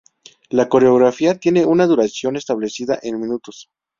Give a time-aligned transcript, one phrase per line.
[0.49, 3.69] La coreografía tiene una duración establecida en minutos.